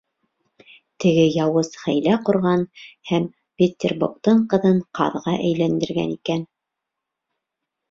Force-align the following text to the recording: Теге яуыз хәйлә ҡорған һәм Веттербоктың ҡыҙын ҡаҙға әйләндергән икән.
Теге 1.03 1.25
яуыз 1.43 1.69
хәйлә 1.81 2.15
ҡорған 2.29 2.63
һәм 3.11 3.29
Веттербоктың 3.63 4.43
ҡыҙын 4.55 4.83
ҡаҙға 5.01 5.37
әйләндергән 5.37 6.19
икән. 6.19 6.45